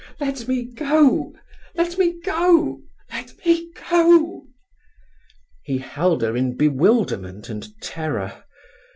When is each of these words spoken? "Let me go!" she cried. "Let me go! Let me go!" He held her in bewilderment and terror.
"Let 0.19 0.47
me 0.47 0.63
go!" 0.65 1.31
she 1.31 1.31
cried. 1.31 1.37
"Let 1.87 1.97
me 1.99 2.19
go! 2.21 2.81
Let 3.11 3.33
me 3.45 3.71
go!" 3.87 4.47
He 5.63 5.77
held 5.77 6.23
her 6.23 6.35
in 6.35 6.57
bewilderment 6.57 7.49
and 7.49 7.67
terror. 7.83 8.45